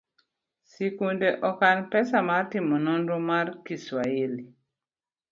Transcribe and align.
skunde 0.71 1.29
okan 1.49 1.77
pesa 1.91 2.17
mar 2.29 2.43
timo 2.51 2.75
nonro 2.85 3.17
mar 3.29 3.45
kiswahili. 3.65 4.43